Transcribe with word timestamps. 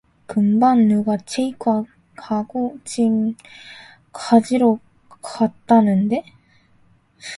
금방 0.25 0.87
누가 0.87 1.15
체크아웃하고 1.15 2.79
짐 2.85 3.35
가지러 4.11 4.79
갔다는데? 5.21 6.23